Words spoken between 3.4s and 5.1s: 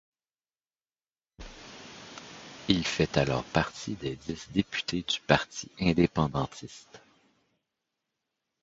partie des dix députés